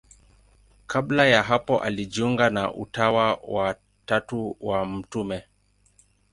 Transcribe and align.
Kabla 0.87 1.25
ya 1.27 1.43
hapo 1.43 1.79
alijiunga 1.79 2.49
na 2.49 2.73
Utawa 2.73 3.33
wa 3.35 3.75
Tatu 4.05 4.57
wa 4.61 4.85
Mt. 4.85 5.15